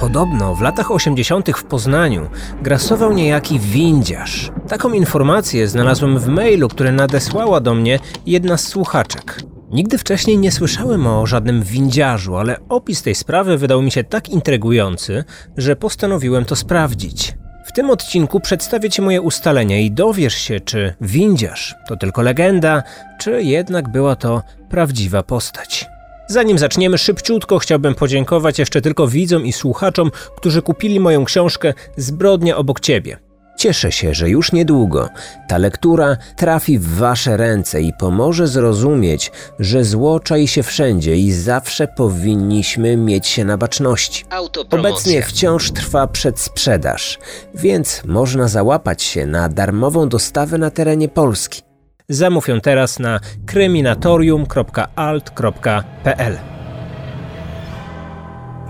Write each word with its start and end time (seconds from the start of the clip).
Podobno 0.00 0.54
w 0.54 0.60
latach 0.60 0.90
80. 0.90 1.50
w 1.56 1.64
Poznaniu 1.64 2.28
grasował 2.62 3.12
niejaki 3.12 3.58
windziarz. 3.58 4.50
Taką 4.68 4.92
informację 4.92 5.68
znalazłem 5.68 6.18
w 6.18 6.26
mailu, 6.26 6.68
który 6.68 6.92
nadesłała 6.92 7.60
do 7.60 7.74
mnie 7.74 7.98
jedna 8.26 8.56
z 8.56 8.68
słuchaczek. 8.68 9.42
Nigdy 9.70 9.98
wcześniej 9.98 10.38
nie 10.38 10.52
słyszałem 10.52 11.06
o 11.06 11.26
żadnym 11.26 11.62
windziarzu, 11.62 12.36
ale 12.36 12.56
opis 12.68 13.02
tej 13.02 13.14
sprawy 13.14 13.58
wydał 13.58 13.82
mi 13.82 13.90
się 13.90 14.04
tak 14.04 14.28
intrygujący, 14.28 15.24
że 15.56 15.76
postanowiłem 15.76 16.44
to 16.44 16.56
sprawdzić. 16.56 17.34
W 17.64 17.72
tym 17.72 17.90
odcinku 17.90 18.40
przedstawię 18.40 18.90
Ci 18.90 19.02
moje 19.02 19.20
ustalenia 19.20 19.78
i 19.78 19.90
dowiesz 19.90 20.34
się, 20.34 20.60
czy 20.60 20.94
windziarz 21.00 21.74
to 21.88 21.96
tylko 21.96 22.22
legenda, 22.22 22.82
czy 23.18 23.42
jednak 23.42 23.92
była 23.92 24.16
to 24.16 24.42
prawdziwa 24.70 25.22
postać. 25.22 25.86
Zanim 26.30 26.58
zaczniemy 26.58 26.98
szybciutko, 26.98 27.58
chciałbym 27.58 27.94
podziękować 27.94 28.58
jeszcze 28.58 28.80
tylko 28.80 29.08
widzom 29.08 29.46
i 29.46 29.52
słuchaczom, 29.52 30.10
którzy 30.36 30.62
kupili 30.62 31.00
moją 31.00 31.24
książkę 31.24 31.74
Zbrodnia 31.96 32.56
obok 32.56 32.80
Ciebie. 32.80 33.18
Cieszę 33.56 33.92
się, 33.92 34.14
że 34.14 34.30
już 34.30 34.52
niedługo 34.52 35.08
ta 35.48 35.58
lektura 35.58 36.16
trafi 36.36 36.78
w 36.78 36.94
Wasze 36.94 37.36
ręce 37.36 37.82
i 37.82 37.92
pomoże 37.98 38.48
zrozumieć, 38.48 39.32
że 39.58 39.84
zło 39.84 40.20
czai 40.20 40.48
się 40.48 40.62
wszędzie 40.62 41.16
i 41.16 41.32
zawsze 41.32 41.88
powinniśmy 41.88 42.96
mieć 42.96 43.26
się 43.26 43.44
na 43.44 43.56
baczności. 43.56 44.24
Obecnie 44.70 45.22
wciąż 45.22 45.70
trwa 45.70 46.06
przedsprzedaż, 46.06 47.18
więc 47.54 48.02
można 48.04 48.48
załapać 48.48 49.02
się 49.02 49.26
na 49.26 49.48
darmową 49.48 50.08
dostawę 50.08 50.58
na 50.58 50.70
terenie 50.70 51.08
Polski. 51.08 51.69
Zamów 52.12 52.48
ją 52.48 52.60
teraz 52.60 52.98
na 52.98 53.20
kryminatorium.alt.pl. 53.46 56.38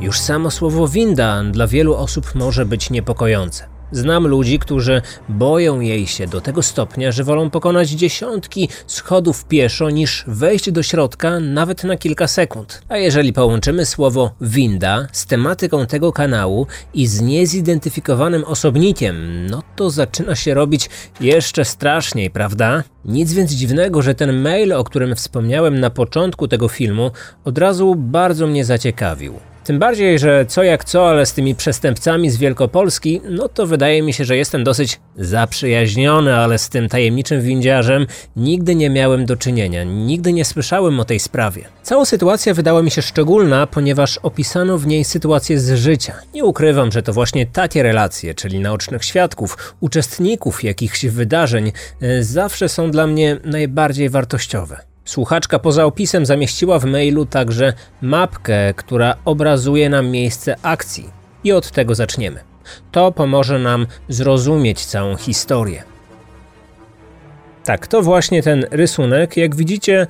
Już 0.01 0.19
samo 0.19 0.51
słowo 0.51 0.89
winda 0.89 1.45
dla 1.45 1.67
wielu 1.67 1.95
osób 1.95 2.35
może 2.35 2.67
być 2.67 2.91
niepokojące. 2.91 3.70
Znam 3.93 4.27
ludzi, 4.27 4.59
którzy 4.59 5.03
boją 5.29 5.81
jej 5.81 6.07
się 6.07 6.27
do 6.27 6.41
tego 6.41 6.63
stopnia, 6.63 7.13
że 7.13 7.25
wolą 7.25 7.51
pokonać 7.51 7.89
dziesiątki 7.89 8.69
schodów 8.87 9.45
pieszo 9.45 9.91
niż 9.91 10.25
wejść 10.27 10.71
do 10.71 10.83
środka 10.83 11.41
nawet 11.41 11.85
na 11.85 11.97
kilka 11.97 12.29
sekund. 12.29 12.83
A 12.89 12.97
jeżeli 12.97 13.33
połączymy 13.33 13.87
słowo 13.87 14.31
winda 14.41 15.07
z 15.13 15.27
tematyką 15.27 15.87
tego 15.87 16.13
kanału 16.13 16.67
i 16.95 17.07
z 17.07 17.21
niezidentyfikowanym 17.21 18.45
osobnikiem, 18.45 19.47
no 19.51 19.63
to 19.77 19.91
zaczyna 19.91 20.35
się 20.35 20.55
robić 20.55 20.91
jeszcze 21.21 21.65
straszniej, 21.65 22.31
prawda? 22.31 22.83
Nic 23.05 23.33
więc 23.33 23.53
dziwnego, 23.53 24.03
że 24.03 24.15
ten 24.15 24.41
mail, 24.41 24.73
o 24.73 24.85
którym 24.85 25.17
wspomniałem 25.17 25.81
na 25.81 25.91
początku 25.91 26.49
tego 26.49 26.69
filmu, 26.69 27.11
od 27.45 27.59
razu 27.59 27.95
bardzo 27.95 28.47
mnie 28.47 28.65
zaciekawił. 28.65 29.50
Tym 29.71 29.79
bardziej, 29.79 30.19
że 30.19 30.47
co 30.49 30.63
jak 30.63 30.85
co, 30.85 31.09
ale 31.09 31.27
z 31.27 31.33
tymi 31.33 31.55
przestępcami 31.55 32.31
z 32.31 32.37
Wielkopolski, 32.37 33.21
no 33.31 33.49
to 33.49 33.67
wydaje 33.67 34.03
mi 34.03 34.13
się, 34.13 34.25
że 34.25 34.37
jestem 34.37 34.65
dosyć 34.65 35.01
zaprzyjaźniony, 35.17 36.37
ale 36.37 36.59
z 36.59 36.69
tym 36.69 36.89
tajemniczym 36.89 37.43
windziarzem 37.43 38.07
nigdy 38.37 38.75
nie 38.75 38.91
miałem 38.91 39.27
do 39.27 39.37
czynienia, 39.37 39.85
nigdy 39.85 40.33
nie 40.33 40.45
słyszałem 40.45 41.01
o 41.01 41.05
tej 41.05 41.21
sprawie. 41.21 41.65
Cała 41.83 42.05
sytuacja 42.05 42.55
wydała 42.55 42.83
mi 42.83 42.91
się 42.91 43.03
szczególna, 43.03 43.67
ponieważ 43.67 44.19
opisano 44.19 44.79
w 44.79 44.87
niej 44.87 45.05
sytuację 45.05 45.61
z 45.61 45.75
życia. 45.75 46.15
Nie 46.35 46.45
ukrywam, 46.45 46.93
że 46.93 47.03
to 47.03 47.13
właśnie 47.13 47.47
takie 47.47 47.83
relacje, 47.83 48.35
czyli 48.35 48.61
naocznych 48.61 49.05
świadków, 49.05 49.75
uczestników 49.81 50.65
jakichś 50.65 51.07
wydarzeń, 51.07 51.73
e, 52.01 52.23
zawsze 52.23 52.69
są 52.69 52.91
dla 52.91 53.07
mnie 53.07 53.37
najbardziej 53.45 54.11
wartościowe. 54.11 54.90
Słuchaczka 55.05 55.59
poza 55.59 55.85
opisem 55.85 56.27
zamieściła 56.27 56.79
w 56.79 56.85
mailu 56.85 57.27
także 57.27 57.73
mapkę, 58.03 58.75
która 58.75 59.17
obrazuje 59.25 59.89
nam 59.89 60.09
miejsce 60.09 60.57
akcji. 60.63 61.11
I 61.45 61.53
od 61.53 61.71
tego 61.71 61.95
zaczniemy. 61.95 62.41
To 62.93 63.13
pomoże 63.13 63.59
nam 63.59 63.87
zrozumieć 64.09 64.85
całą 64.85 65.17
historię. 65.17 65.83
Tak, 67.65 67.87
to 67.87 68.03
właśnie 68.03 68.43
ten 68.43 68.67
rysunek. 68.71 69.37
Jak 69.37 69.57
widzicie, 69.57 70.01
e, 70.01 70.07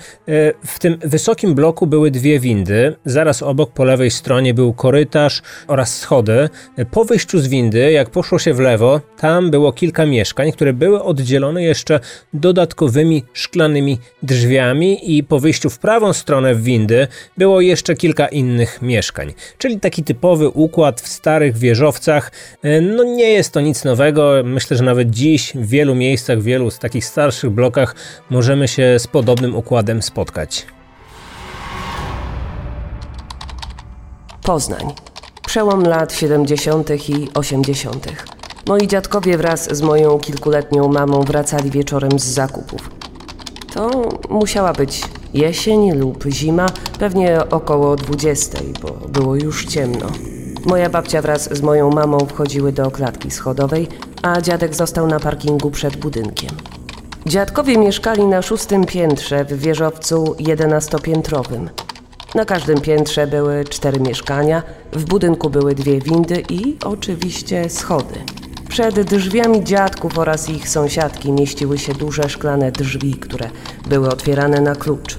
w 0.66 0.78
tym 0.78 0.98
wysokim 1.04 1.54
bloku 1.54 1.86
były 1.86 2.10
dwie 2.10 2.41
windy. 2.41 2.97
Zaraz 3.04 3.42
obok 3.42 3.72
po 3.72 3.84
lewej 3.84 4.10
stronie 4.10 4.54
był 4.54 4.72
korytarz 4.72 5.42
oraz 5.66 5.98
schody. 5.98 6.48
Po 6.91 7.04
wyjściu 7.04 7.38
z 7.38 7.48
windy, 7.48 7.92
jak 7.92 8.10
poszło 8.10 8.38
się 8.38 8.54
w 8.54 8.60
lewo, 8.60 9.00
tam 9.19 9.50
było 9.50 9.72
kilka 9.72 10.06
mieszkań, 10.06 10.52
które 10.52 10.72
były 10.72 11.02
oddzielone 11.02 11.62
jeszcze 11.62 12.00
dodatkowymi 12.32 13.25
szklanymi 13.32 13.98
drzwiami 14.22 15.16
i 15.16 15.25
po 15.25 15.41
wyjściu 15.41 15.70
w 15.70 15.78
prawą 15.78 16.12
stronę 16.12 16.54
windy 16.54 17.08
było 17.36 17.60
jeszcze 17.60 17.94
kilka 17.94 18.28
innych 18.28 18.82
mieszkań. 18.82 19.32
Czyli 19.58 19.80
taki 19.80 20.04
typowy 20.04 20.48
układ 20.48 21.00
w 21.00 21.08
starych 21.08 21.56
wieżowcach. 21.56 22.32
E, 22.62 22.80
no 22.80 23.04
nie 23.04 23.30
jest 23.30 23.52
to 23.52 23.60
nic 23.60 23.84
nowego. 23.84 24.32
Myślę, 24.44 24.76
że 24.76 24.84
nawet 24.84 25.10
dziś 25.10 25.52
w 25.54 25.69
wielu 25.69 25.94
miejscach, 25.94 26.38
w 26.38 26.42
wielu 26.42 26.70
z 26.70 26.78
takich 26.78 27.04
starszych 27.04 27.50
blokach 27.50 27.94
możemy 28.31 28.69
się 28.69 28.99
z 28.99 29.06
podobnym 29.06 29.56
układem 29.56 30.03
spotkać. 30.03 30.66
Poznań. 34.43 34.93
Przełom 35.47 35.83
lat 35.83 36.12
70. 36.12 37.09
i 37.09 37.28
80. 37.34 38.06
Moi 38.66 38.87
dziadkowie 38.87 39.37
wraz 39.37 39.77
z 39.77 39.83
moją 39.83 40.19
kilkuletnią 40.19 40.88
mamą 40.88 41.22
wracali 41.22 41.71
wieczorem 41.71 42.19
z 42.19 42.25
zakupów. 42.25 42.91
To 43.75 44.09
musiała 44.28 44.72
być 44.72 45.03
jesień 45.34 45.93
lub 45.93 46.25
zima, 46.28 46.67
pewnie 46.99 47.49
około 47.50 47.97
20, 47.97 48.59
bo 48.82 49.09
było 49.09 49.37
już 49.37 49.67
ciemno. 49.67 50.06
Moja 50.67 50.91
babcia 50.91 51.22
wraz 51.22 51.56
z 51.56 51.62
moją 51.62 51.91
mamą 51.91 52.19
wchodziły 52.19 52.72
do 52.72 52.91
klatki 52.91 53.31
schodowej, 53.31 53.88
a 54.22 54.41
dziadek 54.41 54.75
został 54.75 55.06
na 55.06 55.21
parkingu 55.21 55.71
przed 55.71 55.97
budynkiem. 55.97 56.50
Dziadkowie 57.30 57.78
mieszkali 57.78 58.24
na 58.24 58.42
szóstym 58.42 58.84
piętrze 58.84 59.44
w 59.44 59.60
wieżowcu 59.60 60.36
jedenastopiętrowym. 60.38 61.70
Na 62.34 62.44
każdym 62.44 62.80
piętrze 62.80 63.26
były 63.26 63.64
cztery 63.64 64.00
mieszkania, 64.00 64.62
w 64.92 65.04
budynku 65.04 65.50
były 65.50 65.74
dwie 65.74 66.00
windy 66.00 66.42
i 66.48 66.76
oczywiście 66.84 67.70
schody. 67.70 68.14
Przed 68.69 69.00
drzwiami 69.00 69.64
dziadków 69.64 70.19
oraz 70.19 70.48
ich 70.48 70.69
sąsiadki 70.69 71.32
mieściły 71.32 71.78
się 71.78 71.94
duże 71.94 72.28
szklane 72.28 72.72
drzwi, 72.72 73.14
które 73.14 73.50
były 73.88 74.08
otwierane 74.08 74.60
na 74.60 74.74
klucz. 74.74 75.16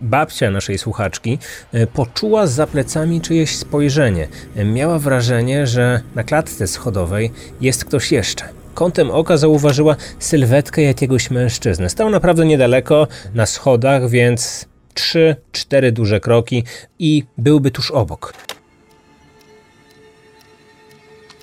Babcia 0.00 0.50
naszej 0.50 0.78
słuchaczki 0.78 1.38
e, 1.72 1.86
poczuła 1.86 2.46
za 2.46 2.66
plecami 2.66 3.20
czyjeś 3.20 3.56
spojrzenie. 3.56 4.28
Miała 4.64 4.98
wrażenie, 4.98 5.66
że 5.66 6.00
na 6.14 6.24
klatce 6.24 6.66
schodowej 6.66 7.32
jest 7.60 7.84
ktoś 7.84 8.12
jeszcze. 8.12 8.65
Kątem 8.76 9.10
oka 9.10 9.36
zauważyła 9.36 9.96
sylwetkę 10.18 10.82
jakiegoś 10.82 11.30
mężczyzny. 11.30 11.88
Stał 11.90 12.10
naprawdę 12.10 12.46
niedaleko, 12.46 13.06
na 13.34 13.46
schodach, 13.46 14.08
więc 14.08 14.66
trzy, 14.94 15.36
cztery 15.52 15.92
duże 15.92 16.20
kroki 16.20 16.64
i 16.98 17.24
byłby 17.38 17.70
tuż 17.70 17.90
obok. 17.90 18.32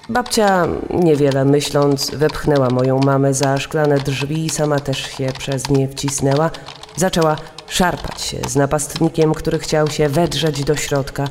Babcia, 0.10 0.68
niewiele 0.90 1.46
myśląc, 1.46 2.12
wepchnęła 2.12 2.70
moją 2.70 3.00
mamę 3.00 3.34
za 3.34 3.58
szklane 3.58 3.98
drzwi 3.98 4.46
i 4.46 4.50
sama 4.50 4.80
też 4.80 4.98
się 4.98 5.28
przez 5.38 5.70
nie 5.70 5.88
wcisnęła. 5.88 6.52
Zaczęła 6.96 7.38
szarpać 7.68 8.22
się 8.22 8.38
z 8.48 8.56
napastnikiem, 8.56 9.34
który 9.34 9.60
chciał 9.60 9.88
się 9.88 10.10
wedrzeć 10.10 10.64
do 10.64 10.76
środka. 10.76 11.28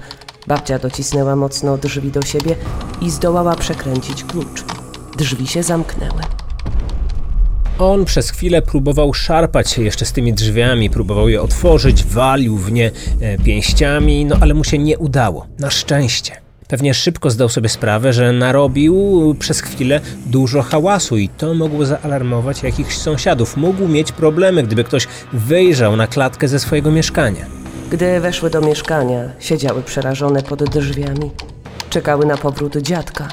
Babcia 0.46 0.78
docisnęła 0.78 1.36
mocno 1.36 1.78
drzwi 1.78 2.10
do 2.10 2.22
siebie 2.22 2.56
i 3.00 3.10
zdołała 3.10 3.56
przekręcić 3.56 4.24
klucz. 4.24 4.71
Drzwi 5.16 5.46
się 5.46 5.62
zamknęły. 5.62 6.22
On 7.78 8.04
przez 8.04 8.30
chwilę 8.30 8.62
próbował 8.62 9.14
szarpać 9.14 9.70
się 9.70 9.82
jeszcze 9.82 10.04
z 10.04 10.12
tymi 10.12 10.32
drzwiami, 10.32 10.90
próbował 10.90 11.28
je 11.28 11.42
otworzyć, 11.42 12.04
walił 12.04 12.56
w 12.56 12.72
nie 12.72 12.90
e, 13.20 13.38
pięściami, 13.38 14.24
no 14.24 14.36
ale 14.40 14.54
mu 14.54 14.64
się 14.64 14.78
nie 14.78 14.98
udało. 14.98 15.46
Na 15.58 15.70
szczęście. 15.70 16.36
Pewnie 16.68 16.94
szybko 16.94 17.30
zdał 17.30 17.48
sobie 17.48 17.68
sprawę, 17.68 18.12
że 18.12 18.32
narobił 18.32 19.36
przez 19.38 19.60
chwilę 19.60 20.00
dużo 20.26 20.62
hałasu 20.62 21.16
i 21.16 21.28
to 21.28 21.54
mogło 21.54 21.86
zaalarmować 21.86 22.62
jakichś 22.62 22.96
sąsiadów. 22.96 23.56
Mógł 23.56 23.88
mieć 23.88 24.12
problemy, 24.12 24.62
gdyby 24.62 24.84
ktoś 24.84 25.06
wyjrzał 25.32 25.96
na 25.96 26.06
klatkę 26.06 26.48
ze 26.48 26.58
swojego 26.58 26.90
mieszkania. 26.90 27.46
Gdy 27.90 28.20
weszły 28.20 28.50
do 28.50 28.60
mieszkania, 28.60 29.20
siedziały 29.38 29.82
przerażone 29.82 30.42
pod 30.42 30.64
drzwiami. 30.64 31.30
Czekały 31.90 32.26
na 32.26 32.36
powrót 32.36 32.76
dziadka. 32.76 33.28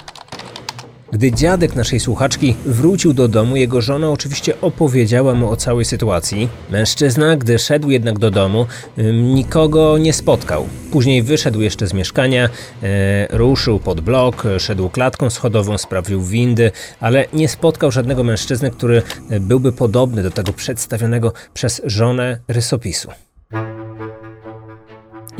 Gdy 1.12 1.32
dziadek 1.32 1.76
naszej 1.76 2.00
słuchaczki 2.00 2.56
wrócił 2.66 3.14
do 3.14 3.28
domu, 3.28 3.56
jego 3.56 3.82
żona 3.82 4.10
oczywiście 4.10 4.62
opowiedziała 4.62 5.34
mu 5.34 5.50
o 5.50 5.56
całej 5.56 5.86
sytuacji. 5.86 6.50
Mężczyzna, 6.70 7.38
gdy 7.38 7.60
szedł 7.60 7.90
jednak 7.90 8.20
do 8.20 8.32
domu, 8.32 8.66
nikogo 9.14 9.98
nie 9.98 10.14
spotkał. 10.14 10.68
Później 10.92 11.24
wyszedł 11.24 11.62
jeszcze 11.62 11.88
z 11.88 11.94
mieszkania, 11.94 12.50
e, 12.84 13.38
ruszył 13.38 13.80
pod 13.80 14.02
blok, 14.02 14.44
szedł 14.60 14.90
klatką 14.90 15.30
schodową, 15.30 15.78
sprawił 15.78 16.22
windy, 16.22 16.72
ale 17.00 17.26
nie 17.34 17.50
spotkał 17.50 17.92
żadnego 17.92 18.24
mężczyzny, 18.24 18.72
który 18.72 19.02
byłby 19.40 19.72
podobny 19.72 20.24
do 20.24 20.32
tego 20.32 20.54
przedstawionego 20.54 21.34
przez 21.54 21.82
żonę 21.86 22.40
rysopisu. 22.48 23.10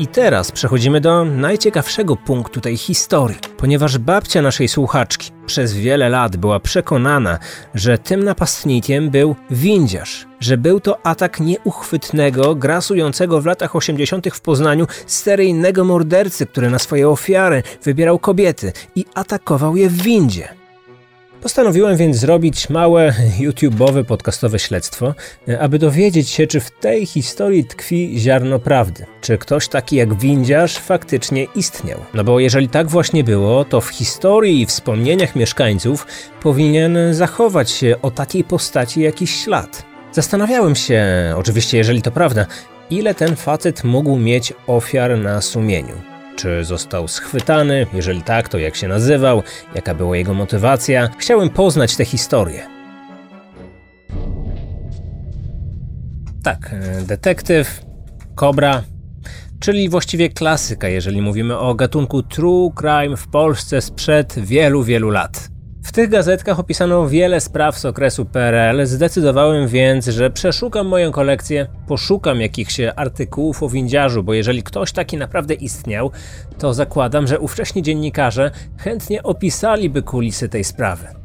I 0.00 0.06
teraz 0.06 0.52
przechodzimy 0.52 1.00
do 1.00 1.24
najciekawszego 1.24 2.16
punktu 2.16 2.60
tej 2.60 2.76
historii, 2.76 3.38
ponieważ 3.56 3.98
babcia 3.98 4.42
naszej 4.42 4.68
słuchaczki 4.68 5.30
przez 5.46 5.74
wiele 5.74 6.08
lat 6.08 6.36
była 6.36 6.60
przekonana, 6.60 7.38
że 7.74 7.98
tym 7.98 8.24
napastnikiem 8.24 9.10
był 9.10 9.36
windziarz, 9.50 10.26
że 10.40 10.56
był 10.56 10.80
to 10.80 11.06
atak 11.06 11.40
nieuchwytnego, 11.40 12.54
grasującego 12.54 13.40
w 13.40 13.46
latach 13.46 13.76
80. 13.76 14.28
w 14.34 14.40
Poznaniu 14.40 14.86
seryjnego 15.06 15.84
mordercy, 15.84 16.46
który 16.46 16.70
na 16.70 16.78
swoje 16.78 17.08
ofiary 17.08 17.62
wybierał 17.82 18.18
kobiety 18.18 18.72
i 18.94 19.04
atakował 19.14 19.76
je 19.76 19.88
w 19.88 20.02
windzie. 20.02 20.59
Postanowiłem 21.42 21.96
więc 21.96 22.16
zrobić 22.16 22.70
małe 22.70 23.14
YouTube'owe 23.40 24.04
podcastowe 24.04 24.58
śledztwo, 24.58 25.14
aby 25.60 25.78
dowiedzieć 25.78 26.28
się, 26.28 26.46
czy 26.46 26.60
w 26.60 26.70
tej 26.70 27.06
historii 27.06 27.64
tkwi 27.64 28.14
ziarno 28.18 28.58
prawdy. 28.58 29.06
Czy 29.20 29.38
ktoś 29.38 29.68
taki 29.68 29.96
jak 29.96 30.14
windziarz 30.14 30.78
faktycznie 30.78 31.46
istniał. 31.54 31.98
No 32.14 32.24
bo 32.24 32.40
jeżeli 32.40 32.68
tak 32.68 32.88
właśnie 32.88 33.24
było, 33.24 33.64
to 33.64 33.80
w 33.80 33.88
historii 33.88 34.62
i 34.62 34.66
wspomnieniach 34.66 35.36
mieszkańców 35.36 36.06
powinien 36.42 36.98
zachować 37.10 37.70
się 37.70 37.96
o 38.02 38.10
takiej 38.10 38.44
postaci 38.44 39.00
jakiś 39.00 39.44
ślad. 39.44 39.82
Zastanawiałem 40.12 40.76
się, 40.76 41.04
oczywiście 41.36 41.78
jeżeli 41.78 42.02
to 42.02 42.10
prawda, 42.10 42.46
ile 42.90 43.14
ten 43.14 43.36
facet 43.36 43.84
mógł 43.84 44.16
mieć 44.16 44.52
ofiar 44.66 45.18
na 45.18 45.40
sumieniu. 45.40 46.09
Czy 46.36 46.64
został 46.64 47.08
schwytany? 47.08 47.86
Jeżeli 47.92 48.22
tak, 48.22 48.48
to 48.48 48.58
jak 48.58 48.76
się 48.76 48.88
nazywał? 48.88 49.42
Jaka 49.74 49.94
była 49.94 50.16
jego 50.16 50.34
motywacja? 50.34 51.08
Chciałem 51.18 51.50
poznać 51.50 51.96
tę 51.96 52.04
historię. 52.04 52.66
Tak, 56.42 56.70
e, 56.72 57.02
detektyw, 57.02 57.80
kobra, 58.34 58.82
czyli 59.60 59.88
właściwie 59.88 60.28
klasyka, 60.28 60.88
jeżeli 60.88 61.22
mówimy 61.22 61.58
o 61.58 61.74
gatunku 61.74 62.22
true 62.22 62.72
crime 62.80 63.16
w 63.16 63.28
Polsce 63.28 63.80
sprzed 63.80 64.38
wielu, 64.38 64.82
wielu 64.82 65.10
lat. 65.10 65.48
W 65.82 65.92
tych 65.92 66.10
gazetkach 66.10 66.60
opisano 66.60 67.08
wiele 67.08 67.40
spraw 67.40 67.78
z 67.78 67.84
okresu 67.84 68.24
PRL, 68.24 68.86
zdecydowałem 68.86 69.68
więc, 69.68 70.06
że 70.06 70.30
przeszukam 70.30 70.86
moją 70.86 71.12
kolekcję, 71.12 71.66
poszukam 71.86 72.40
jakichś 72.40 72.76
artykułów 72.96 73.62
o 73.62 73.68
windziarzu, 73.68 74.22
bo 74.22 74.34
jeżeli 74.34 74.62
ktoś 74.62 74.92
taki 74.92 75.16
naprawdę 75.16 75.54
istniał, 75.54 76.10
to 76.58 76.74
zakładam, 76.74 77.26
że 77.26 77.38
ówcześni 77.38 77.82
dziennikarze 77.82 78.50
chętnie 78.78 79.22
opisaliby 79.22 80.02
kulisy 80.02 80.48
tej 80.48 80.64
sprawy. 80.64 81.19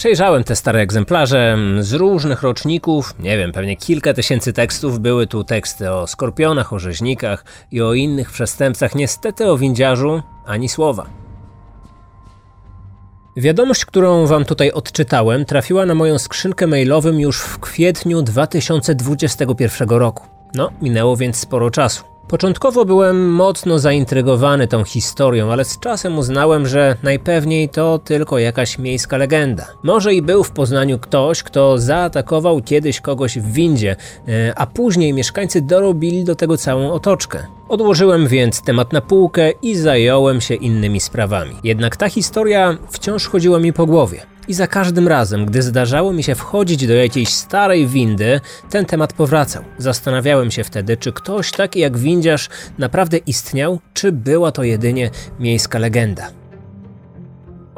Przejrzałem 0.00 0.44
te 0.44 0.56
stare 0.56 0.80
egzemplarze 0.80 1.58
z 1.80 1.92
różnych 1.92 2.42
roczników, 2.42 3.14
nie 3.18 3.38
wiem, 3.38 3.52
pewnie 3.52 3.76
kilka 3.76 4.14
tysięcy 4.14 4.52
tekstów. 4.52 4.98
Były 4.98 5.26
tu 5.26 5.44
teksty 5.44 5.92
o 5.92 6.06
skorpionach, 6.06 6.72
o 6.72 6.78
rzeźnikach 6.78 7.44
i 7.70 7.82
o 7.82 7.94
innych 7.94 8.30
przestępcach. 8.30 8.94
Niestety 8.94 9.50
o 9.50 9.58
windziarzu 9.58 10.22
ani 10.46 10.68
słowa. 10.68 11.06
Wiadomość, 13.36 13.84
którą 13.84 14.26
wam 14.26 14.44
tutaj 14.44 14.72
odczytałem, 14.72 15.44
trafiła 15.44 15.86
na 15.86 15.94
moją 15.94 16.18
skrzynkę 16.18 16.66
mailową 16.66 17.12
już 17.12 17.40
w 17.40 17.58
kwietniu 17.58 18.22
2021 18.22 19.88
roku. 19.88 20.26
No, 20.54 20.70
minęło 20.82 21.16
więc 21.16 21.36
sporo 21.36 21.70
czasu. 21.70 22.04
Początkowo 22.30 22.84
byłem 22.84 23.30
mocno 23.30 23.78
zaintrygowany 23.78 24.68
tą 24.68 24.84
historią, 24.84 25.52
ale 25.52 25.64
z 25.64 25.78
czasem 25.78 26.18
uznałem, 26.18 26.66
że 26.66 26.96
najpewniej 27.02 27.68
to 27.68 27.98
tylko 27.98 28.38
jakaś 28.38 28.78
miejska 28.78 29.16
legenda. 29.16 29.66
Może 29.82 30.14
i 30.14 30.22
był 30.22 30.44
w 30.44 30.50
Poznaniu 30.50 30.98
ktoś, 30.98 31.42
kto 31.42 31.78
zaatakował 31.78 32.62
kiedyś 32.62 33.00
kogoś 33.00 33.38
w 33.38 33.52
windzie, 33.52 33.96
e, 34.28 34.52
a 34.56 34.66
później 34.66 35.12
mieszkańcy 35.12 35.62
dorobili 35.62 36.24
do 36.24 36.34
tego 36.34 36.56
całą 36.56 36.92
otoczkę. 36.92 37.46
Odłożyłem 37.68 38.28
więc 38.28 38.62
temat 38.62 38.92
na 38.92 39.00
półkę 39.00 39.50
i 39.50 39.76
zająłem 39.76 40.40
się 40.40 40.54
innymi 40.54 41.00
sprawami. 41.00 41.54
Jednak 41.64 41.96
ta 41.96 42.08
historia 42.08 42.76
wciąż 42.90 43.28
chodziła 43.28 43.58
mi 43.58 43.72
po 43.72 43.86
głowie. 43.86 44.20
I 44.50 44.54
za 44.54 44.66
każdym 44.66 45.08
razem, 45.08 45.46
gdy 45.46 45.62
zdarzało 45.62 46.12
mi 46.12 46.22
się 46.22 46.34
wchodzić 46.34 46.86
do 46.86 46.94
jakiejś 46.94 47.28
starej 47.28 47.86
windy, 47.86 48.40
ten 48.70 48.84
temat 48.84 49.12
powracał. 49.12 49.64
Zastanawiałem 49.78 50.50
się 50.50 50.64
wtedy, 50.64 50.96
czy 50.96 51.12
ktoś 51.12 51.50
taki 51.50 51.80
jak 51.80 51.98
windziarz 51.98 52.48
naprawdę 52.78 53.16
istniał, 53.16 53.80
czy 53.94 54.12
była 54.12 54.52
to 54.52 54.62
jedynie 54.62 55.10
miejska 55.40 55.78
legenda. 55.78 56.39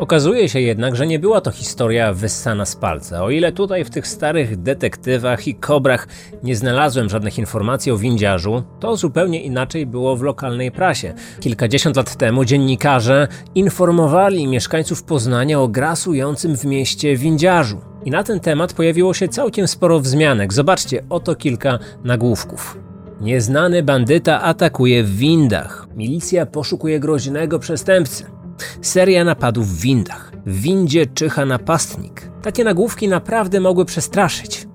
Okazuje 0.03 0.49
się 0.49 0.61
jednak, 0.61 0.97
że 0.97 1.07
nie 1.07 1.19
była 1.19 1.41
to 1.41 1.51
historia 1.51 2.13
wyssana 2.13 2.67
z 2.67 2.77
palca. 2.77 3.25
O 3.25 3.31
ile 3.31 3.53
tutaj 3.53 3.85
w 3.85 3.91
tych 3.91 4.07
starych 4.07 4.63
detektywach 4.63 5.49
i 5.49 5.55
kobrach 5.55 6.09
nie 6.43 6.57
znalazłem 6.57 7.09
żadnych 7.09 7.39
informacji 7.39 7.93
o 7.93 7.99
windziarzu, 7.99 8.63
to 8.81 8.97
zupełnie 8.97 9.43
inaczej 9.43 9.87
było 9.87 10.17
w 10.17 10.23
lokalnej 10.23 10.73
prasie. 10.73 11.15
Kilkadziesiąt 11.41 11.97
lat 11.97 12.17
temu 12.17 12.45
dziennikarze 12.45 13.29
informowali 13.55 14.47
mieszkańców 14.47 15.03
Poznania 15.03 15.61
o 15.61 15.69
grasującym 15.69 16.57
w 16.57 16.65
mieście 16.65 17.17
windziarzu. 17.17 17.81
I 18.05 18.11
na 18.11 18.25
ten 18.25 18.41
temat 18.41 18.73
pojawiło 18.73 19.15
się 19.15 19.29
całkiem 19.29 19.69
sporo 19.69 20.01
wzmianek. 20.01 20.53
Zobaczcie, 20.53 21.05
oto 21.11 21.35
kilka 21.35 21.79
nagłówków. 22.05 22.79
Nieznany 23.21 23.83
bandyta 23.83 24.43
atakuje 24.43 25.05
w 25.05 25.17
windach. 25.17 25.87
Milicja 25.97 26.47
poszukuje 26.47 27.01
groźnego 27.01 27.59
przestępcy. 27.59 28.42
Seria 28.83 29.25
napadów 29.25 29.69
w 29.69 29.81
windach. 29.81 30.33
W 30.47 30.61
windzie 30.61 31.07
czyha 31.07 31.45
napastnik. 31.45 32.31
Takie 32.43 32.65
nagłówki 32.65 33.09
naprawdę 33.09 33.61
mogły 33.61 33.85
przestraszyć. 33.85 34.67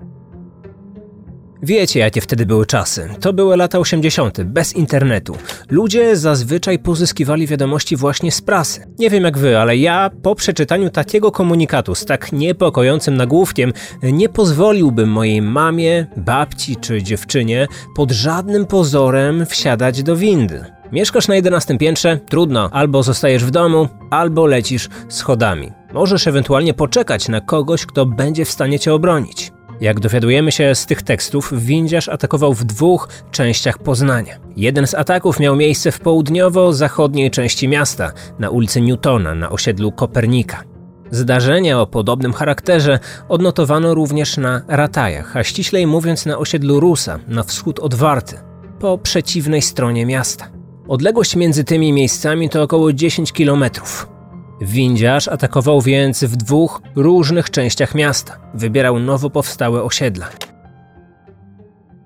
Wiecie, 1.62 2.00
jakie 2.00 2.20
wtedy 2.20 2.46
były 2.46 2.66
czasy. 2.66 3.08
To 3.20 3.32
były 3.32 3.56
lata 3.56 3.78
80., 3.78 4.42
bez 4.42 4.76
internetu. 4.76 5.36
Ludzie 5.70 6.16
zazwyczaj 6.16 6.78
pozyskiwali 6.78 7.46
wiadomości 7.46 7.96
właśnie 7.96 8.32
z 8.32 8.42
prasy. 8.42 8.86
Nie 8.98 9.10
wiem 9.10 9.24
jak 9.24 9.38
wy, 9.38 9.58
ale 9.58 9.76
ja 9.76 10.10
po 10.22 10.34
przeczytaniu 10.34 10.90
takiego 10.90 11.30
komunikatu 11.30 11.94
z 11.94 12.04
tak 12.04 12.32
niepokojącym 12.32 13.16
nagłówkiem 13.16 13.72
nie 14.02 14.28
pozwoliłbym 14.28 15.08
mojej 15.08 15.42
mamie, 15.42 16.06
babci 16.16 16.76
czy 16.76 17.02
dziewczynie 17.02 17.66
pod 17.96 18.10
żadnym 18.10 18.66
pozorem 18.66 19.46
wsiadać 19.46 20.02
do 20.02 20.16
windy. 20.16 20.64
Mieszkasz 20.92 21.28
na 21.28 21.34
11 21.34 21.78
piętrze? 21.78 22.18
Trudno. 22.28 22.68
Albo 22.72 23.02
zostajesz 23.02 23.44
w 23.44 23.50
domu, 23.50 23.88
albo 24.10 24.46
lecisz 24.46 24.88
schodami. 25.08 25.72
Możesz 25.92 26.26
ewentualnie 26.26 26.74
poczekać 26.74 27.28
na 27.28 27.40
kogoś, 27.40 27.86
kto 27.86 28.06
będzie 28.06 28.44
w 28.44 28.50
stanie 28.50 28.78
cię 28.78 28.94
obronić. 28.94 29.52
Jak 29.80 30.00
dowiadujemy 30.00 30.52
się 30.52 30.74
z 30.74 30.86
tych 30.86 31.02
tekstów, 31.02 31.52
windziarz 31.56 32.08
atakował 32.08 32.54
w 32.54 32.64
dwóch 32.64 33.08
częściach 33.30 33.78
Poznania. 33.78 34.34
Jeden 34.56 34.86
z 34.86 34.94
ataków 34.94 35.40
miał 35.40 35.56
miejsce 35.56 35.92
w 35.92 36.00
południowo-zachodniej 36.00 37.30
części 37.30 37.68
miasta, 37.68 38.12
na 38.38 38.50
ulicy 38.50 38.80
Newtona, 38.80 39.34
na 39.34 39.50
osiedlu 39.50 39.92
Kopernika. 39.92 40.64
Zdarzenia 41.10 41.80
o 41.80 41.86
podobnym 41.86 42.32
charakterze 42.32 42.98
odnotowano 43.28 43.94
również 43.94 44.36
na 44.36 44.62
Ratajach, 44.68 45.36
a 45.36 45.44
ściślej 45.44 45.86
mówiąc 45.86 46.26
na 46.26 46.38
osiedlu 46.38 46.80
Rusa, 46.80 47.18
na 47.28 47.42
wschód 47.42 47.78
od 47.78 47.94
Warty, 47.94 48.38
po 48.80 48.98
przeciwnej 48.98 49.62
stronie 49.62 50.06
miasta. 50.06 50.57
Odległość 50.88 51.36
między 51.36 51.64
tymi 51.64 51.92
miejscami 51.92 52.48
to 52.48 52.62
około 52.62 52.92
10 52.92 53.32
kilometrów. 53.32 54.08
Windziarz 54.60 55.28
atakował 55.28 55.80
więc 55.80 56.24
w 56.24 56.36
dwóch 56.36 56.82
różnych 56.96 57.50
częściach 57.50 57.94
miasta. 57.94 58.38
Wybierał 58.54 58.98
nowo 58.98 59.30
powstałe 59.30 59.82
osiedla. 59.82 60.28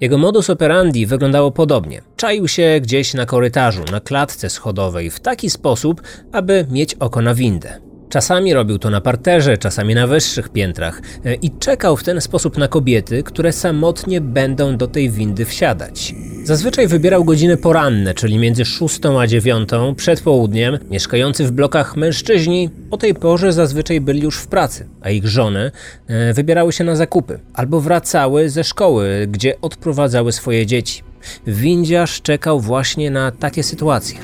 Jego 0.01 0.19
modus 0.19 0.51
operandi 0.51 1.07
wyglądało 1.07 1.51
podobnie. 1.51 2.03
Czaił 2.17 2.49
się 2.49 2.81
gdzieś 2.83 3.15
na 3.15 3.27
korytarzu, 3.27 3.85
na 3.93 4.01
klatce 4.01 4.51
schodowej, 4.51 5.11
w 5.11 5.21
taki 5.21 5.51
sposób, 5.51 6.03
aby 6.33 6.67
mieć 6.71 6.95
oko 6.95 7.23
na 7.23 7.35
windę. 7.35 7.81
Czasami 8.12 8.54
robił 8.54 8.78
to 8.78 8.90
na 8.90 9.00
parterze, 9.00 9.59
czasami 9.59 9.95
na 9.95 10.07
wyższych 10.07 10.49
piętrach 10.49 11.02
e, 11.25 11.35
i 11.35 11.50
czekał 11.50 11.97
w 11.97 12.04
ten 12.04 12.21
sposób 12.21 12.59
na 12.59 12.69
kobiety, 12.69 13.23
które 13.23 13.52
samotnie 13.52 14.21
będą 14.21 14.76
do 14.76 14.87
tej 14.87 15.11
windy 15.11 15.45
wsiadać. 15.45 16.14
Zazwyczaj 16.45 16.88
wybierał 16.88 17.25
godziny 17.25 17.57
poranne, 17.57 18.14
czyli 18.14 18.38
między 18.38 18.64
6 18.64 19.00
a 19.21 19.26
9 19.26 19.69
przed 19.97 20.21
południem. 20.21 20.78
Mieszkający 20.90 21.45
w 21.45 21.52
blokach 21.52 21.97
mężczyźni 21.97 22.71
o 22.90 22.97
tej 22.97 23.14
porze 23.14 23.52
zazwyczaj 23.52 24.00
byli 24.00 24.23
już 24.23 24.38
w 24.38 24.47
pracy, 24.47 24.88
a 25.00 25.11
ich 25.11 25.28
żony 25.28 25.71
e, 26.07 26.33
wybierały 26.33 26.73
się 26.73 26.85
na 26.85 26.97
zakupy 26.97 27.38
albo 27.54 27.81
wracały 27.81 28.50
ze 28.50 28.64
szkoły, 28.64 29.26
gdzie 29.31 29.61
odprowadzały 29.61 30.33
swoje 30.33 30.66
dzieci. 30.66 31.02
Windziarz 31.47 32.23
czekał 32.23 32.61
właśnie 32.61 33.11
na 33.11 33.31
takie 33.31 33.62
sytuacje. 33.62 34.19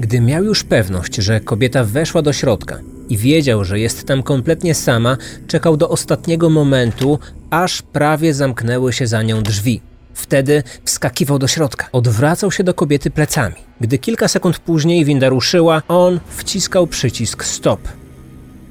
Gdy 0.00 0.20
miał 0.20 0.44
już 0.44 0.64
pewność, 0.64 1.14
że 1.14 1.40
kobieta 1.40 1.84
weszła 1.84 2.22
do 2.22 2.32
środka 2.32 2.78
i 3.12 3.16
wiedział, 3.16 3.64
że 3.64 3.80
jest 3.80 4.06
tam 4.06 4.22
kompletnie 4.22 4.74
sama, 4.74 5.16
czekał 5.46 5.76
do 5.76 5.88
ostatniego 5.88 6.50
momentu, 6.50 7.18
aż 7.50 7.82
prawie 7.82 8.34
zamknęły 8.34 8.92
się 8.92 9.06
za 9.06 9.22
nią 9.22 9.42
drzwi. 9.42 9.80
Wtedy 10.14 10.62
wskakiwał 10.84 11.38
do 11.38 11.46
środka. 11.46 11.88
Odwracał 11.92 12.52
się 12.52 12.64
do 12.64 12.74
kobiety 12.74 13.10
plecami. 13.10 13.54
Gdy 13.80 13.98
kilka 13.98 14.28
sekund 14.28 14.58
później 14.58 15.04
winda 15.04 15.28
ruszyła, 15.28 15.82
on 15.88 16.20
wciskał 16.28 16.86
przycisk 16.86 17.44
stop. 17.44 17.80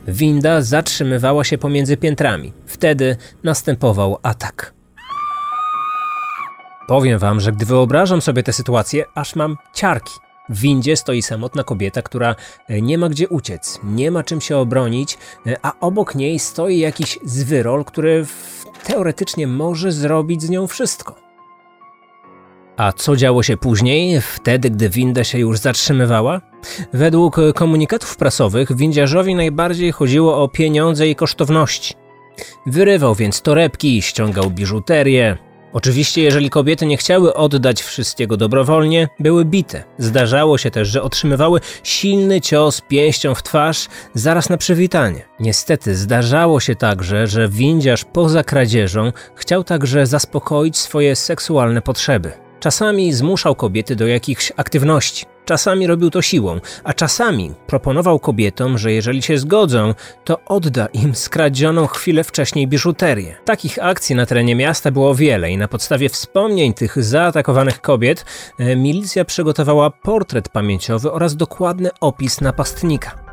Winda 0.07 0.61
zatrzymywała 0.61 1.43
się 1.43 1.57
pomiędzy 1.57 1.97
piętrami. 1.97 2.53
Wtedy 2.65 3.17
następował 3.43 4.17
atak. 4.23 4.73
Powiem 6.87 7.19
wam, 7.19 7.39
że 7.39 7.51
gdy 7.51 7.65
wyobrażam 7.65 8.21
sobie 8.21 8.43
tę 8.43 8.53
sytuację, 8.53 9.05
aż 9.15 9.35
mam 9.35 9.57
ciarki. 9.73 10.13
W 10.51 10.59
windzie 10.59 10.95
stoi 10.95 11.21
samotna 11.21 11.63
kobieta, 11.63 12.01
która 12.01 12.35
e, 12.67 12.81
nie 12.81 12.97
ma 12.97 13.09
gdzie 13.09 13.29
uciec, 13.29 13.79
nie 13.83 14.11
ma 14.11 14.23
czym 14.23 14.41
się 14.41 14.57
obronić, 14.57 15.17
e, 15.47 15.57
a 15.61 15.73
obok 15.79 16.15
niej 16.15 16.39
stoi 16.39 16.79
jakiś 16.79 17.19
zwyrol, 17.23 17.85
który 17.85 18.25
teoretycznie 18.83 19.47
może 19.47 19.91
zrobić 19.91 20.41
z 20.41 20.49
nią 20.49 20.67
wszystko. 20.67 21.15
A 22.77 22.91
co 22.91 23.15
działo 23.15 23.43
się 23.43 23.57
później, 23.57 24.21
wtedy 24.21 24.69
gdy 24.69 24.89
winda 24.89 25.23
się 25.23 25.39
już 25.39 25.59
zatrzymywała? 25.59 26.41
Według 26.93 27.37
komunikatów 27.55 28.17
prasowych 28.17 28.75
windziarzowi 28.75 29.35
najbardziej 29.35 29.91
chodziło 29.91 30.43
o 30.43 30.47
pieniądze 30.47 31.07
i 31.07 31.15
kosztowności. 31.15 31.93
Wyrywał 32.65 33.15
więc 33.15 33.41
torebki, 33.41 34.01
ściągał 34.01 34.49
biżuterię. 34.49 35.50
Oczywiście, 35.73 36.21
jeżeli 36.21 36.49
kobiety 36.49 36.85
nie 36.85 36.97
chciały 36.97 37.33
oddać 37.33 37.81
wszystkiego 37.81 38.37
dobrowolnie, 38.37 39.07
były 39.19 39.45
bite. 39.45 39.83
Zdarzało 39.97 40.57
się 40.57 40.71
też, 40.71 40.87
że 40.87 41.03
otrzymywały 41.03 41.59
silny 41.83 42.41
cios 42.41 42.81
pięścią 42.81 43.35
w 43.35 43.43
twarz 43.43 43.87
zaraz 44.13 44.49
na 44.49 44.57
przywitanie. 44.57 45.25
Niestety 45.39 45.95
zdarzało 45.95 46.59
się 46.59 46.75
także, 46.75 47.27
że 47.27 47.49
windziarz 47.49 48.05
poza 48.05 48.43
kradzieżą 48.43 49.11
chciał 49.35 49.63
także 49.63 50.05
zaspokoić 50.05 50.77
swoje 50.77 51.15
seksualne 51.15 51.81
potrzeby. 51.81 52.50
Czasami 52.61 53.13
zmuszał 53.13 53.55
kobiety 53.55 53.95
do 53.95 54.07
jakichś 54.07 54.51
aktywności, 54.57 55.25
czasami 55.45 55.87
robił 55.87 56.09
to 56.09 56.21
siłą, 56.21 56.59
a 56.83 56.93
czasami 56.93 57.53
proponował 57.67 58.19
kobietom, 58.19 58.77
że 58.77 58.91
jeżeli 58.91 59.21
się 59.21 59.37
zgodzą, 59.37 59.93
to 60.23 60.39
odda 60.45 60.85
im 60.85 61.15
skradzioną 61.15 61.87
chwilę 61.87 62.23
wcześniej 62.23 62.67
biżuterię. 62.67 63.35
Takich 63.45 63.79
akcji 63.83 64.15
na 64.15 64.25
terenie 64.25 64.55
miasta 64.55 64.91
było 64.91 65.15
wiele 65.15 65.51
i 65.51 65.57
na 65.57 65.67
podstawie 65.67 66.09
wspomnień 66.09 66.73
tych 66.73 67.03
zaatakowanych 67.03 67.81
kobiet 67.81 68.25
e, 68.59 68.75
milicja 68.75 69.25
przygotowała 69.25 69.89
portret 69.89 70.49
pamięciowy 70.49 71.11
oraz 71.11 71.35
dokładny 71.35 71.89
opis 71.99 72.41
napastnika. 72.41 73.30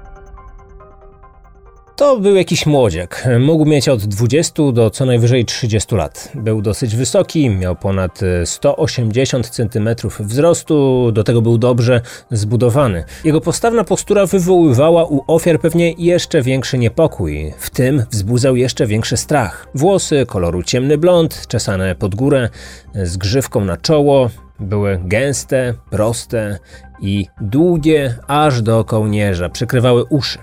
To 1.98 2.20
był 2.20 2.36
jakiś 2.36 2.66
młodziak. 2.66 3.28
Mógł 3.40 3.64
mieć 3.64 3.88
od 3.88 4.04
20 4.04 4.62
do 4.72 4.90
co 4.90 5.06
najwyżej 5.06 5.44
30 5.44 5.94
lat. 5.94 6.32
Był 6.34 6.62
dosyć 6.62 6.96
wysoki, 6.96 7.50
miał 7.50 7.76
ponad 7.76 8.22
e, 8.22 8.46
180 8.46 9.48
cm 9.48 9.88
wzrostu, 10.20 11.10
do 11.12 11.24
tego 11.24 11.42
był 11.42 11.58
dobrze 11.58 12.00
zbudowany. 12.30 13.04
Jego 13.24 13.40
postawna 13.40 13.84
postura 13.84 14.26
wywoływała 14.26 15.04
u 15.04 15.24
ofiar 15.26 15.60
pewnie 15.60 15.92
jeszcze 15.92 16.42
większy 16.42 16.78
niepokój, 16.78 17.54
w 17.58 17.70
tym 17.70 18.04
wzbudzał 18.10 18.56
jeszcze 18.56 18.86
większy 18.86 19.16
strach. 19.16 19.68
Włosy 19.74 20.26
koloru 20.26 20.62
ciemny 20.62 20.98
blond, 20.98 21.46
czesane 21.46 21.94
pod 21.94 22.14
górę, 22.14 22.48
z 22.94 23.16
grzywką 23.16 23.64
na 23.64 23.76
czoło, 23.76 24.30
były 24.60 25.00
gęste, 25.04 25.74
proste 25.90 26.58
i 27.00 27.26
długie 27.40 28.14
aż 28.26 28.62
do 28.62 28.84
kołnierza, 28.84 29.48
przykrywały 29.48 30.04
uszy. 30.04 30.38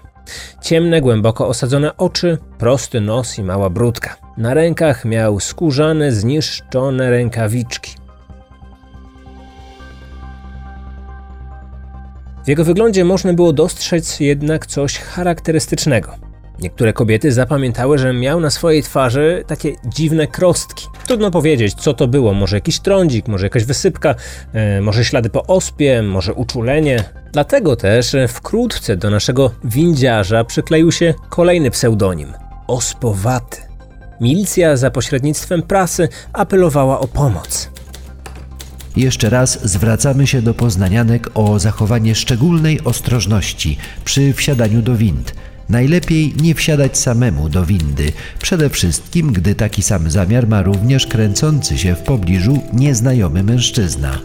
Ciemne, 0.62 1.02
głęboko 1.02 1.48
osadzone 1.48 1.98
oczy, 1.98 2.38
prosty 2.58 3.02
nos 3.02 3.38
i 3.38 3.44
mała 3.44 3.70
brudka. 3.70 4.16
Na 4.38 4.54
rękach 4.54 5.06
miał 5.06 5.40
skórzane, 5.40 6.12
zniszczone 6.12 7.10
rękawiczki. 7.10 7.96
W 12.46 12.48
jego 12.48 12.64
wyglądzie 12.64 13.06
można 13.06 13.34
było 13.34 13.54
dostrzec 13.54 14.20
jednak 14.20 14.66
coś 14.66 15.00
charakterystycznego. 15.00 16.25
Niektóre 16.60 16.94
kobiety 16.94 17.32
zapamiętały, 17.32 17.98
że 17.98 18.14
miał 18.14 18.40
na 18.40 18.50
swojej 18.50 18.84
twarzy 18.84 19.44
takie 19.48 19.76
dziwne 19.86 20.28
krostki. 20.28 20.88
Trudno 21.08 21.32
powiedzieć, 21.32 21.74
co 21.74 21.94
to 21.94 22.08
było. 22.08 22.34
Może 22.34 22.58
jakiś 22.58 22.80
trądzik, 22.80 23.28
może 23.28 23.46
jakaś 23.46 23.64
wysypka, 23.64 24.16
e, 24.54 24.82
może 24.82 25.06
ślady 25.06 25.30
po 25.30 25.46
ospie, 25.46 26.02
może 26.02 26.34
uczulenie. 26.34 27.04
Dlatego 27.34 27.76
też 27.76 28.16
e, 28.16 28.28
wkrótce 28.28 28.98
do 28.98 29.10
naszego 29.10 29.52
windziarza 29.64 30.44
przykleił 30.44 30.92
się 30.92 31.14
kolejny 31.30 31.72
pseudonim 31.72 32.34
Ospowaty. 32.68 33.58
Milicja 34.22 34.78
za 34.78 34.92
pośrednictwem 34.92 35.62
prasy 35.62 36.10
apelowała 36.34 37.00
o 37.00 37.08
pomoc. 37.08 37.70
Jeszcze 38.96 39.30
raz 39.30 39.70
zwracamy 39.70 40.28
się 40.28 40.42
do 40.42 40.54
poznanianek 40.54 41.30
o 41.34 41.60
zachowanie 41.60 42.16
szczególnej 42.16 42.82
ostrożności 42.84 43.78
przy 44.06 44.34
wsiadaniu 44.34 44.82
do 44.82 44.96
wind. 44.96 45.36
Najlepiej 45.70 46.34
nie 46.42 46.56
wsiadać 46.56 46.98
samemu 46.98 47.50
do 47.50 47.66
windy, 47.66 48.12
przede 48.42 48.70
wszystkim 48.70 49.34
gdy 49.34 49.56
taki 49.56 49.82
sam 49.82 50.12
zamiar 50.12 50.48
ma 50.48 50.62
również 50.62 51.08
kręcący 51.08 51.78
się 51.78 51.96
w 51.96 52.02
pobliżu 52.02 52.60
nieznajomy 52.74 53.44
mężczyzna. 53.44 54.20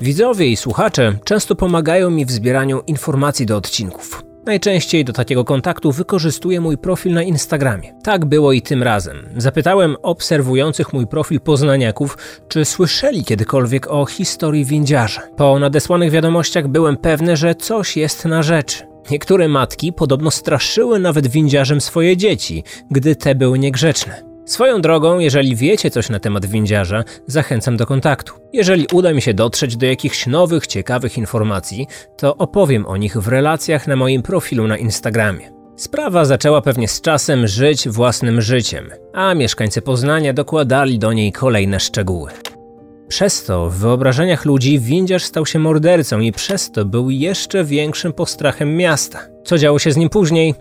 Widzowie 0.00 0.46
i 0.46 0.56
słuchacze 0.56 1.18
często 1.24 1.56
pomagają 1.56 2.10
mi 2.10 2.26
w 2.26 2.30
zbieraniu 2.30 2.82
informacji 2.86 3.46
do 3.46 3.56
odcinków. 3.56 4.22
Najczęściej 4.46 5.04
do 5.04 5.12
takiego 5.12 5.44
kontaktu 5.44 5.92
wykorzystuję 5.92 6.60
mój 6.60 6.78
profil 6.78 7.12
na 7.12 7.22
Instagramie. 7.22 7.94
Tak 8.02 8.24
było 8.24 8.52
i 8.52 8.62
tym 8.62 8.82
razem. 8.82 9.16
Zapytałem 9.36 9.96
obserwujących 10.02 10.92
mój 10.92 11.06
profil 11.06 11.40
poznaniaków, 11.40 12.18
czy 12.48 12.64
słyszeli 12.64 13.24
kiedykolwiek 13.24 13.86
o 13.90 14.06
historii 14.06 14.64
windziarza. 14.64 15.22
Po 15.36 15.58
nadesłanych 15.58 16.10
wiadomościach 16.10 16.68
byłem 16.68 16.96
pewny, 16.96 17.36
że 17.36 17.54
coś 17.54 17.96
jest 17.96 18.24
na 18.24 18.42
rzeczy. 18.42 18.89
Niektóre 19.10 19.48
matki 19.48 19.92
podobno 19.92 20.30
straszyły 20.30 20.98
nawet 20.98 21.26
windziarzem 21.26 21.80
swoje 21.80 22.16
dzieci, 22.16 22.64
gdy 22.90 23.16
te 23.16 23.34
były 23.34 23.58
niegrzeczne. 23.58 24.22
Swoją 24.44 24.80
drogą, 24.80 25.18
jeżeli 25.18 25.56
wiecie 25.56 25.90
coś 25.90 26.08
na 26.08 26.20
temat 26.20 26.46
windziarza, 26.46 27.04
zachęcam 27.26 27.76
do 27.76 27.86
kontaktu. 27.86 28.34
Jeżeli 28.52 28.86
uda 28.92 29.12
mi 29.12 29.22
się 29.22 29.34
dotrzeć 29.34 29.76
do 29.76 29.86
jakichś 29.86 30.26
nowych, 30.26 30.66
ciekawych 30.66 31.18
informacji, 31.18 31.86
to 32.16 32.36
opowiem 32.36 32.86
o 32.86 32.96
nich 32.96 33.16
w 33.16 33.28
relacjach 33.28 33.86
na 33.86 33.96
moim 33.96 34.22
profilu 34.22 34.66
na 34.66 34.78
Instagramie. 34.78 35.50
Sprawa 35.76 36.24
zaczęła 36.24 36.62
pewnie 36.62 36.88
z 36.88 37.00
czasem 37.00 37.46
żyć 37.46 37.88
własnym 37.88 38.40
życiem, 38.40 38.90
a 39.12 39.34
mieszkańcy 39.34 39.82
Poznania 39.82 40.32
dokładali 40.32 40.98
do 40.98 41.12
niej 41.12 41.32
kolejne 41.32 41.80
szczegóły. 41.80 42.30
Przez 43.10 43.44
to 43.44 43.70
w 43.70 43.74
wyobrażeniach 43.74 44.44
ludzi 44.44 44.78
windziarz 44.78 45.24
stał 45.24 45.46
się 45.46 45.58
mordercą 45.58 46.20
i 46.20 46.32
przez 46.32 46.70
to 46.70 46.84
był 46.84 47.10
jeszcze 47.10 47.64
większym 47.64 48.12
postrachem 48.12 48.76
miasta. 48.76 49.18
Co 49.44 49.58
działo 49.58 49.78
się 49.78 49.92
z 49.92 49.96
nim 49.96 50.08
później? 50.08 50.54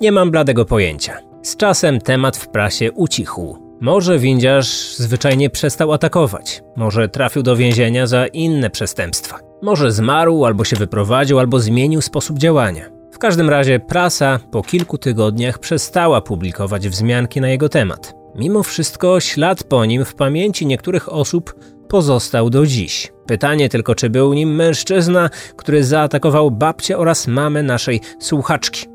Nie 0.00 0.12
mam 0.12 0.30
bladego 0.30 0.64
pojęcia. 0.64 1.18
Z 1.42 1.56
czasem 1.56 2.00
temat 2.00 2.36
w 2.36 2.48
prasie 2.48 2.92
ucichł. 2.92 3.58
Może 3.80 4.18
windziarz 4.18 4.94
zwyczajnie 4.96 5.50
przestał 5.50 5.92
atakować, 5.92 6.62
może 6.76 7.08
trafił 7.08 7.42
do 7.42 7.56
więzienia 7.56 8.06
za 8.06 8.26
inne 8.26 8.70
przestępstwa. 8.70 9.38
Może 9.62 9.92
zmarł, 9.92 10.44
albo 10.44 10.64
się 10.64 10.76
wyprowadził, 10.76 11.38
albo 11.38 11.60
zmienił 11.60 12.00
sposób 12.00 12.38
działania. 12.38 12.84
W 13.12 13.18
każdym 13.18 13.50
razie 13.50 13.80
prasa 13.80 14.40
po 14.50 14.62
kilku 14.62 14.98
tygodniach 14.98 15.58
przestała 15.58 16.20
publikować 16.20 16.88
wzmianki 16.88 17.40
na 17.40 17.48
jego 17.48 17.68
temat. 17.68 18.21
Mimo 18.34 18.62
wszystko 18.62 19.20
ślad 19.20 19.64
po 19.64 19.84
nim 19.84 20.04
w 20.04 20.14
pamięci 20.14 20.66
niektórych 20.66 21.12
osób 21.12 21.54
pozostał 21.88 22.50
do 22.50 22.66
dziś. 22.66 23.12
Pytanie 23.26 23.68
tylko, 23.68 23.94
czy 23.94 24.10
był 24.10 24.32
nim 24.32 24.54
mężczyzna, 24.54 25.30
który 25.56 25.84
zaatakował 25.84 26.50
babcię 26.50 26.98
oraz 26.98 27.26
mamę 27.26 27.62
naszej 27.62 28.00
słuchaczki. 28.20 28.86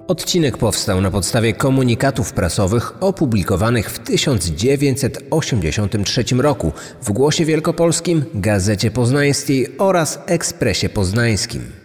Odcinek 0.09 0.59
powstał 0.59 1.01
na 1.01 1.11
podstawie 1.11 1.53
komunikatów 1.53 2.33
prasowych 2.33 3.03
opublikowanych 3.03 3.91
w 3.91 3.99
1983 3.99 6.25
roku 6.39 6.73
w 7.03 7.13
Głosie 7.13 7.45
Wielkopolskim, 7.45 8.25
Gazecie 8.35 8.91
Poznańskiej 8.91 9.79
oraz 9.79 10.19
Ekspresie 10.27 10.89
Poznańskim. 10.89 11.82